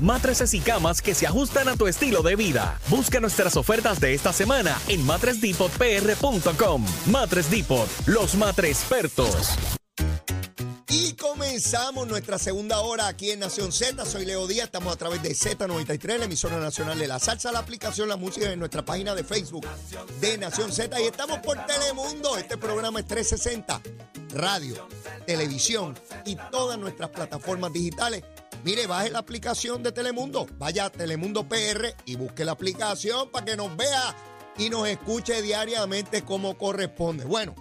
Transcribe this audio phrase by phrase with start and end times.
[0.00, 2.80] Matrices y camas que se ajustan a tu estilo de vida.
[2.88, 6.84] Busca nuestras ofertas de esta semana en matresdepotpr.com.
[7.06, 9.50] Matres Depot, los matres expertos.
[10.88, 14.04] Y comenzamos nuestra segunda hora aquí en Nación Z.
[14.04, 17.60] Soy Leo Díaz, estamos a través de Z93, la emisora nacional de la salsa, la
[17.60, 19.66] aplicación, la música en nuestra página de Facebook
[20.20, 21.00] de Nación Z.
[21.00, 22.36] Y estamos por Telemundo.
[22.36, 23.80] Este programa es 360,
[24.34, 24.86] radio,
[25.26, 28.22] televisión y todas nuestras plataformas digitales.
[28.64, 33.44] Mire, baje la aplicación de Telemundo, vaya a Telemundo PR y busque la aplicación para
[33.44, 34.14] que nos vea
[34.56, 37.24] y nos escuche diariamente como corresponde.
[37.24, 37.54] Bueno.